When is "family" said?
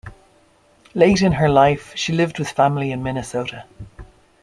2.49-2.91